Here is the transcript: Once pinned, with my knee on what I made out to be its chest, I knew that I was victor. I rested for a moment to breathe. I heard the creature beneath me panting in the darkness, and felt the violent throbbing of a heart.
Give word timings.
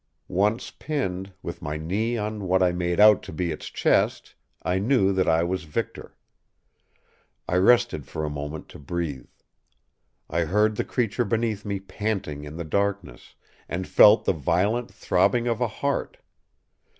Once 0.27 0.71
pinned, 0.71 1.31
with 1.43 1.61
my 1.61 1.77
knee 1.77 2.17
on 2.17 2.47
what 2.47 2.63
I 2.63 2.71
made 2.71 2.99
out 2.99 3.21
to 3.21 3.31
be 3.31 3.51
its 3.51 3.67
chest, 3.69 4.33
I 4.63 4.79
knew 4.79 5.13
that 5.13 5.27
I 5.29 5.43
was 5.43 5.65
victor. 5.65 6.17
I 7.47 7.57
rested 7.57 8.07
for 8.07 8.25
a 8.25 8.27
moment 8.31 8.67
to 8.69 8.79
breathe. 8.79 9.29
I 10.27 10.45
heard 10.45 10.75
the 10.75 10.83
creature 10.83 11.23
beneath 11.23 11.65
me 11.65 11.79
panting 11.79 12.45
in 12.45 12.55
the 12.57 12.63
darkness, 12.65 13.35
and 13.69 13.87
felt 13.87 14.25
the 14.25 14.33
violent 14.33 14.91
throbbing 14.91 15.47
of 15.47 15.61
a 15.61 15.67
heart. 15.67 16.17